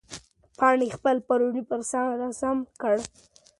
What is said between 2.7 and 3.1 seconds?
کړ.